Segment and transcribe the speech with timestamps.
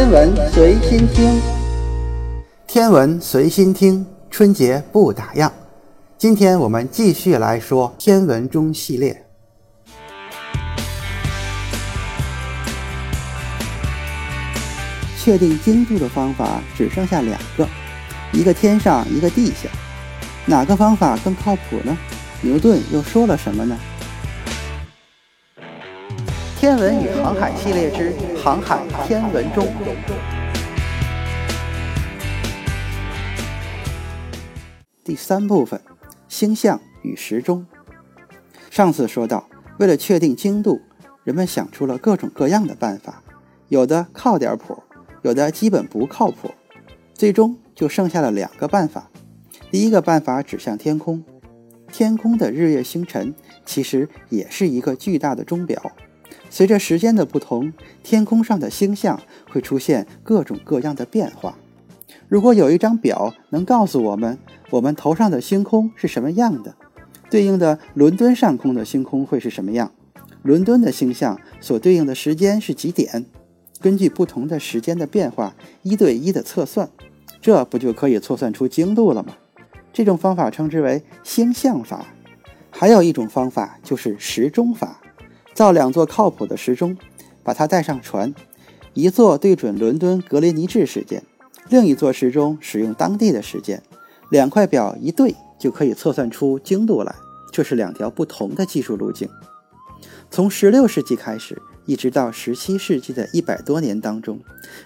[0.00, 1.38] 天文随心听，
[2.66, 5.50] 天文随心听，春节不打烊。
[6.16, 9.26] 今天我们继续来说天文钟系列。
[15.18, 17.68] 确定经度的方法只剩下两个，
[18.32, 19.68] 一个天上，一个地下。
[20.46, 21.94] 哪个方法更靠谱呢？
[22.40, 23.78] 牛顿又说了什么呢？
[26.60, 29.66] 天文与航海系列之航海天文钟。
[35.02, 35.80] 第三部分：
[36.28, 37.64] 星象与时钟。
[38.68, 40.82] 上次说到，为了确定经度，
[41.24, 43.22] 人们想出了各种各样的办法，
[43.68, 44.82] 有的靠点谱，
[45.22, 46.50] 有的基本不靠谱。
[47.14, 49.08] 最终就剩下了两个办法。
[49.70, 51.24] 第一个办法指向天空，
[51.90, 55.80] 天空的日月星辰其实也是一个巨大的钟表。
[56.48, 61.56] 随着时间的不同，天空上的星象会出现各种各样的变化。
[62.28, 64.38] 如果有一张表能告诉我们
[64.70, 66.74] 我们头上的星空是什么样的，
[67.28, 69.92] 对应的伦敦上空的星空会是什么样，
[70.42, 73.26] 伦敦的星象所对应的时间是几点，
[73.80, 76.88] 根据不同的时间的变化，一对一的测算，
[77.40, 79.34] 这不就可以测算出经度了吗？
[79.92, 82.06] 这种方法称之为星象法。
[82.70, 85.00] 还有一种方法就是时钟法。
[85.60, 86.96] 造两座靠谱的时钟，
[87.42, 88.34] 把它带上船，
[88.94, 91.22] 一座对准伦敦格林尼治时间，
[91.68, 93.82] 另一座时钟使用当地的时间，
[94.30, 97.14] 两块表一对就可以测算出经度来。
[97.52, 99.28] 这是两条不同的技术路径。
[100.30, 104.40] 从16世纪开始，一直到17世纪的一百多年当中，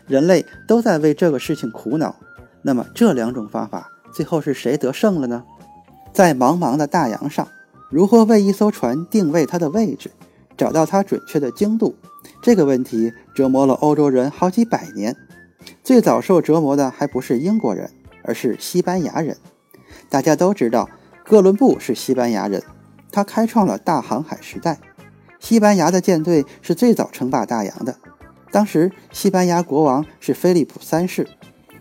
[0.09, 2.16] 人类都在为这个事情苦恼。
[2.62, 5.44] 那么这两种方法最后是谁得胜了呢？
[6.12, 7.47] 在茫茫的大洋上，
[7.88, 10.11] 如何为一艘船定位它的位置？
[10.56, 11.97] 找到它准确的经度，
[12.42, 15.16] 这个问题折磨了欧洲人好几百年。
[15.83, 17.91] 最早受折磨的还不是英国人，
[18.22, 19.36] 而是西班牙人。
[20.09, 20.88] 大家都知道，
[21.25, 22.62] 哥伦布是西班牙人，
[23.10, 24.78] 他开创了大航海时代。
[25.41, 27.97] 西班牙的舰队是最早称霸大洋的。
[28.50, 31.28] 当时，西班牙国王是菲利普三世。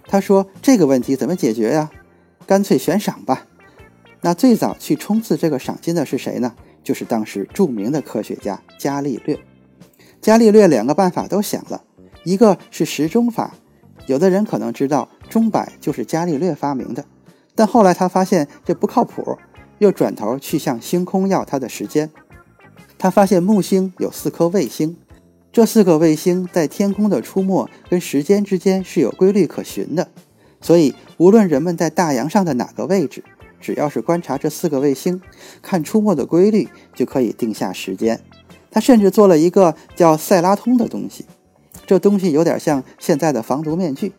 [0.05, 1.89] 他说：“这个问题怎么解决呀？
[2.45, 3.45] 干脆悬赏吧。”
[4.21, 6.55] 那最早去冲刺这个赏金的是谁呢？
[6.83, 9.39] 就是当时著名的科学家伽利略。
[10.21, 11.83] 伽利略两个办法都想了，
[12.23, 13.55] 一个是时钟法，
[14.07, 17.05] 有的人可能知道钟摆就是伽利略发明的，
[17.55, 19.37] 但后来他发现这不靠谱，
[19.79, 22.09] 又转头去向星空要它的时间。
[22.97, 24.95] 他发现木星有四颗卫星，
[25.51, 30.07] 这四个卫星在天空的出没跟时间之间是有规律可循的，
[30.61, 33.23] 所以无论人们在大洋上的哪个位置。
[33.63, 35.21] 只要是观察这四个卫星，
[35.61, 38.19] 看出没的规律，就可以定下时间。
[38.69, 41.25] 他甚至做了一个叫塞拉通的东西，
[41.87, 44.11] 这东西有点像现在的防毒面具。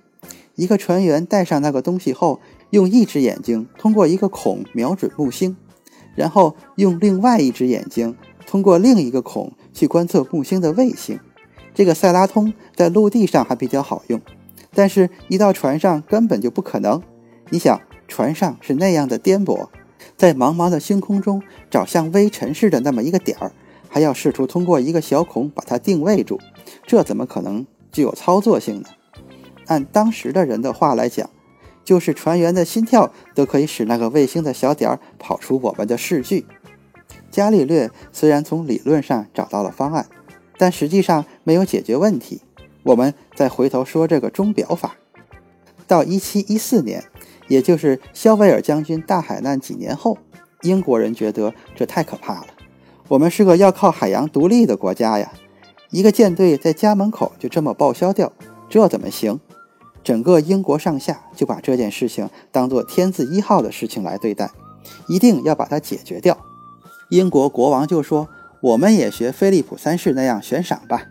[0.54, 2.41] 一个船员戴上那个东西后，
[2.71, 5.56] 用一只眼睛通过一个孔瞄准木星，
[6.15, 8.16] 然后用另外一只眼睛
[8.47, 11.21] 通过另一个孔去观测木星的卫星。
[11.75, 14.21] 这个塞拉通在陆地上还比较好用，
[14.72, 17.03] 但是一到船上根本就不可能。
[17.50, 17.81] 你想？
[18.14, 19.66] 船上是那样的颠簸，
[20.16, 23.50] 在茫茫的星空中找像微尘似的那么一个点儿，
[23.88, 26.38] 还要试图通过一个小孔把它定位住，
[26.86, 28.88] 这怎么可能具有操作性呢？
[29.66, 31.28] 按当时的人的话来讲，
[31.82, 36.47] 就是船员的心跳都可以使那个卫星的小点儿跑出我们的视距。
[37.32, 40.06] 伽利略虽然从理论上找到了方案，
[40.56, 42.42] 但实际上没有解决问题。
[42.84, 44.98] 我们再回头说这个钟表法，
[45.88, 47.03] 到一七一四年。
[47.49, 50.19] 也就是肖维尔将军大海难几年后，
[50.62, 52.47] 英国人觉得这太可怕了。
[53.09, 55.32] 我们是个要靠海洋独立的国家呀，
[55.91, 58.33] 一个舰队在家门口就这么报销掉，
[58.69, 59.41] 这怎么行？
[60.03, 64.50] 整个英国上下就把这件事情当做天字一号的事情来对待，
[65.09, 66.38] 一定要把它解决掉。
[67.10, 68.28] 英国国王就说
[68.60, 71.04] ：“我们也学菲利普三世那样悬赏吧。”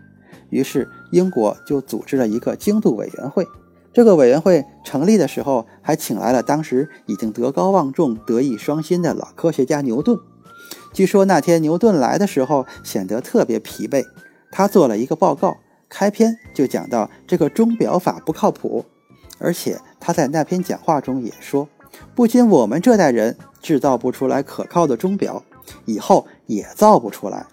[0.50, 3.48] 于是英国就组织了一个精度委员会。
[3.94, 10.18] 这个委员会成立的时候，还请来了当时已经德高望重、德艺双馨的老科学家牛顿。
[10.92, 14.04] 据说那天牛顿来的时候，显得特别疲惫。
[14.51, 15.57] 他做了一个报告，
[15.90, 18.86] 开篇就讲到这个钟表法不靠谱，
[19.38, 21.68] 而且他在那篇讲话中也说，
[22.16, 25.44] 不仅我们这代人制造不出来可靠的钟表，
[25.86, 27.45] 以后也造不出来。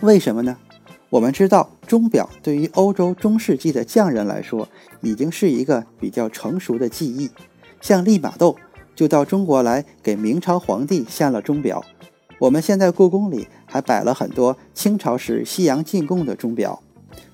[0.00, 0.56] 为什么呢？
[1.12, 4.66] 我们知道，钟表对于欧洲中世纪的匠人来说，
[5.02, 7.30] 已经是一个比较成熟的技艺。
[7.82, 8.56] 像利玛窦
[8.94, 11.84] 就到中国来给明朝皇帝献了钟表。
[12.38, 16.82] 我们现在故宫里还摆了很多清朝时西洋进贡的钟表，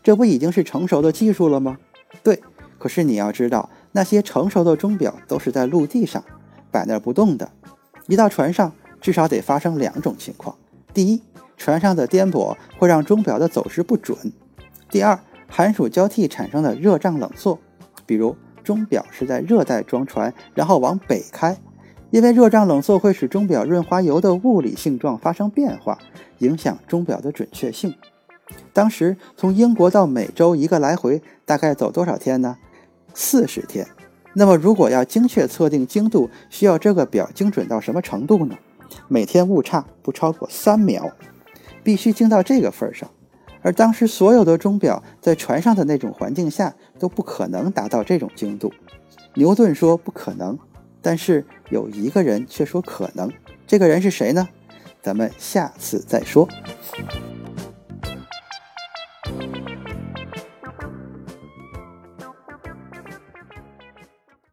[0.02, 1.78] 这不已经是成熟的技术了吗？
[2.24, 2.42] 对，
[2.80, 6.24] 可是你要知道，那些成熟的钟表都是在陆地上
[6.72, 7.48] 摆那儿不动的。
[8.08, 10.56] 一到船上，至少得发生两种情况：
[10.92, 11.22] 第一，
[11.58, 14.16] 船上的颠簸会让钟表的走时不准；
[14.88, 15.18] 第二，
[15.48, 17.58] 寒暑交替产生的热胀冷缩，
[18.06, 18.34] 比如
[18.64, 21.58] 钟表是在热带装船，然后往北开，
[22.10, 25.98] 因为热胀冷缩会使钟表润滑油的物理性状发生变化，
[26.38, 27.94] 影响钟表的准确性。
[28.72, 32.56] 当时从英国到美洲一个来回大概走多少天呢？
[33.12, 33.86] 四十天。
[34.34, 38.56] 那么如果要精确测定精度，需要这个表精准到什么程度呢？
[39.08, 41.10] 每天误差不超过三秒，
[41.88, 43.08] 必须精到这个份儿上。
[43.62, 48.70] 而当时所有的钟表在船上的那种环境下都不可能达到这种精度。
[49.36, 50.58] 牛顿说不可能，
[51.00, 53.32] 但是有一个人却说可能。
[53.66, 54.46] 这个人是谁呢？
[55.00, 56.46] 咱们下次再说。